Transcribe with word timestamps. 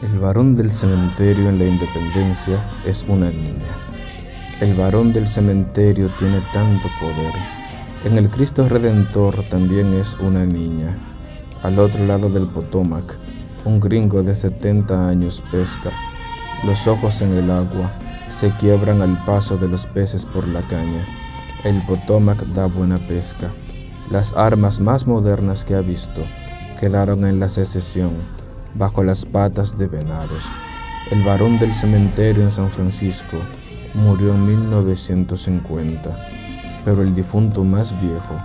El 0.00 0.20
varón 0.20 0.54
del 0.54 0.70
cementerio 0.70 1.48
en 1.48 1.58
la 1.58 1.64
independencia 1.64 2.64
es 2.84 3.04
una 3.08 3.30
niña. 3.30 3.74
El 4.60 4.74
varón 4.74 5.12
del 5.12 5.26
cementerio 5.26 6.08
tiene 6.16 6.40
tanto 6.52 6.88
poder. 7.00 7.32
En 8.04 8.16
el 8.16 8.30
Cristo 8.30 8.68
Redentor 8.68 9.42
también 9.48 9.92
es 9.94 10.16
una 10.20 10.44
niña. 10.44 10.96
Al 11.64 11.80
otro 11.80 12.06
lado 12.06 12.30
del 12.30 12.46
Potomac, 12.46 13.18
un 13.64 13.80
gringo 13.80 14.22
de 14.22 14.36
70 14.36 15.08
años 15.08 15.42
pesca. 15.50 15.90
Los 16.64 16.86
ojos 16.86 17.20
en 17.20 17.32
el 17.32 17.50
agua 17.50 17.92
se 18.28 18.54
quiebran 18.54 19.02
al 19.02 19.24
paso 19.24 19.56
de 19.56 19.66
los 19.66 19.84
peces 19.86 20.24
por 20.24 20.46
la 20.46 20.62
caña. 20.68 21.04
El 21.64 21.84
Potomac 21.86 22.46
da 22.50 22.66
buena 22.66 22.98
pesca. 23.08 23.50
Las 24.12 24.32
armas 24.34 24.78
más 24.78 25.08
modernas 25.08 25.64
que 25.64 25.74
ha 25.74 25.80
visto 25.80 26.22
quedaron 26.78 27.26
en 27.26 27.40
la 27.40 27.48
secesión 27.48 28.12
bajo 28.78 29.02
las 29.02 29.26
patas 29.26 29.76
de 29.76 29.88
venados. 29.88 30.50
El 31.10 31.24
varón 31.24 31.58
del 31.58 31.74
cementerio 31.74 32.44
en 32.44 32.50
San 32.50 32.70
Francisco 32.70 33.36
murió 33.94 34.34
en 34.34 34.46
1950, 34.46 36.16
pero 36.84 37.02
el 37.02 37.14
difunto 37.14 37.64
más 37.64 37.98
viejo 38.00 38.36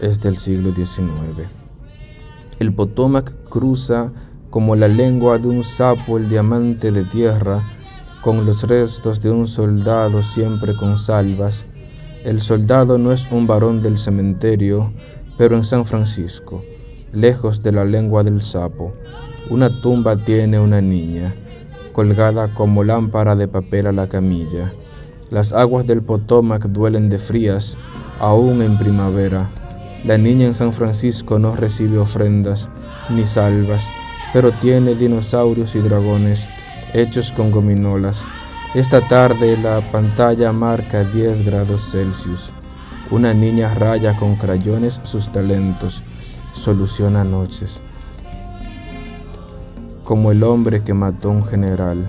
es 0.00 0.20
del 0.20 0.36
siglo 0.36 0.74
XIX. 0.74 1.48
El 2.58 2.74
Potomac 2.74 3.32
cruza 3.48 4.12
como 4.50 4.74
la 4.74 4.88
lengua 4.88 5.38
de 5.38 5.48
un 5.48 5.62
sapo 5.62 6.18
el 6.18 6.28
diamante 6.28 6.90
de 6.90 7.04
tierra 7.04 7.62
con 8.22 8.44
los 8.44 8.64
restos 8.64 9.20
de 9.20 9.30
un 9.30 9.46
soldado 9.46 10.22
siempre 10.22 10.74
con 10.74 10.98
salvas. 10.98 11.66
El 12.24 12.40
soldado 12.40 12.98
no 12.98 13.12
es 13.12 13.28
un 13.30 13.46
varón 13.46 13.80
del 13.80 13.98
cementerio, 13.98 14.92
pero 15.36 15.54
en 15.54 15.64
San 15.64 15.84
Francisco 15.84 16.64
lejos 17.12 17.62
de 17.62 17.72
la 17.72 17.84
lengua 17.84 18.22
del 18.22 18.42
sapo. 18.42 18.92
Una 19.50 19.80
tumba 19.80 20.16
tiene 20.16 20.58
una 20.58 20.80
niña, 20.80 21.34
colgada 21.92 22.52
como 22.52 22.84
lámpara 22.84 23.34
de 23.34 23.48
papel 23.48 23.86
a 23.86 23.92
la 23.92 24.08
camilla. 24.08 24.72
Las 25.30 25.52
aguas 25.52 25.86
del 25.86 26.02
Potomac 26.02 26.66
duelen 26.66 27.08
de 27.08 27.18
frías, 27.18 27.78
aún 28.20 28.62
en 28.62 28.78
primavera. 28.78 29.50
La 30.04 30.18
niña 30.18 30.46
en 30.46 30.54
San 30.54 30.72
Francisco 30.72 31.38
no 31.38 31.56
recibe 31.56 31.98
ofrendas 31.98 32.70
ni 33.10 33.26
salvas, 33.26 33.90
pero 34.32 34.52
tiene 34.52 34.94
dinosaurios 34.94 35.74
y 35.74 35.80
dragones 35.80 36.48
hechos 36.94 37.32
con 37.32 37.50
gominolas. 37.50 38.26
Esta 38.74 39.00
tarde 39.08 39.56
la 39.56 39.80
pantalla 39.90 40.52
marca 40.52 41.04
10 41.04 41.42
grados 41.42 41.90
Celsius. 41.90 42.52
Una 43.10 43.32
niña 43.32 43.74
raya 43.74 44.14
con 44.14 44.36
crayones 44.36 45.00
sus 45.04 45.32
talentos 45.32 46.04
soluciona 46.52 47.24
noches, 47.24 47.82
como 50.04 50.32
el 50.32 50.42
hombre 50.42 50.82
que 50.82 50.94
mató 50.94 51.28
a 51.28 51.32
un 51.32 51.44
general, 51.44 52.08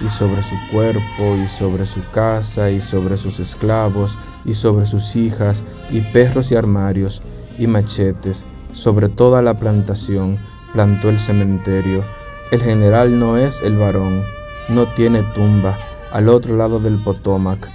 y 0.00 0.08
sobre 0.08 0.42
su 0.42 0.56
cuerpo, 0.72 1.36
y 1.42 1.48
sobre 1.48 1.86
su 1.86 2.00
casa, 2.12 2.70
y 2.70 2.80
sobre 2.80 3.16
sus 3.16 3.40
esclavos, 3.40 4.18
y 4.44 4.54
sobre 4.54 4.86
sus 4.86 5.16
hijas, 5.16 5.64
y 5.90 6.00
perros 6.00 6.52
y 6.52 6.56
armarios, 6.56 7.22
y 7.58 7.66
machetes, 7.66 8.44
sobre 8.72 9.08
toda 9.08 9.40
la 9.40 9.54
plantación, 9.54 10.38
plantó 10.72 11.08
el 11.08 11.18
cementerio. 11.18 12.04
El 12.50 12.60
general 12.60 13.18
no 13.18 13.36
es 13.36 13.60
el 13.62 13.78
varón, 13.78 14.24
no 14.68 14.86
tiene 14.94 15.22
tumba, 15.34 15.78
al 16.12 16.28
otro 16.28 16.56
lado 16.56 16.78
del 16.78 17.02
Potomac, 17.02 17.68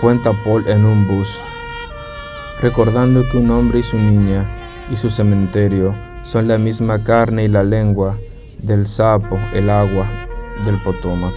cuenta 0.00 0.32
Paul 0.44 0.68
en 0.68 0.84
un 0.84 1.08
bus, 1.08 1.40
recordando 2.60 3.28
que 3.28 3.38
un 3.38 3.50
hombre 3.50 3.80
y 3.80 3.82
su 3.82 3.98
niña 3.98 4.48
y 4.90 4.96
su 4.96 5.10
cementerio 5.10 5.94
son 6.22 6.48
la 6.48 6.58
misma 6.58 7.02
carne 7.02 7.44
y 7.44 7.48
la 7.48 7.62
lengua 7.62 8.18
del 8.58 8.86
sapo, 8.86 9.38
el 9.52 9.70
agua 9.70 10.08
del 10.64 10.78
Potomac. 10.82 11.34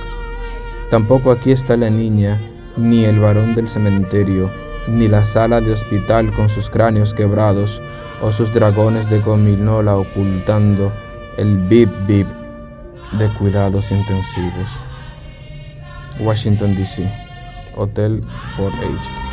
Tampoco 0.89 1.31
aquí 1.31 1.51
está 1.51 1.75
la 1.75 1.89
niña, 1.89 2.41
ni 2.77 3.05
el 3.05 3.19
varón 3.19 3.55
del 3.55 3.67
cementerio, 3.67 4.49
ni 4.88 5.07
la 5.07 5.23
sala 5.23 5.59
de 5.59 5.73
hospital 5.73 6.31
con 6.33 6.47
sus 6.47 6.69
cráneos 6.69 7.13
quebrados 7.13 7.81
o 8.21 8.31
sus 8.31 8.53
dragones 8.53 9.09
de 9.09 9.19
gominola 9.19 9.97
ocultando 9.97 10.94
el 11.38 11.59
bip 11.67 11.91
bip 12.07 12.27
de 13.19 13.27
cuidados 13.33 13.91
intensivos. 13.91 14.81
Washington 16.19 16.75
DC, 16.75 17.09
Hotel 17.75 18.23
4H. 18.55 19.26